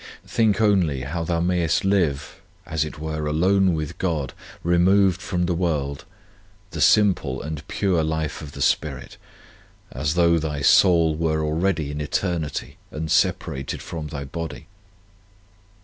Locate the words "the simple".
6.71-7.39